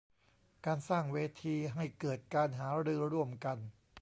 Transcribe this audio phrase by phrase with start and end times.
[0.65, 3.57] การสร้างเวทีให้เกิดการหารือร่วมกัน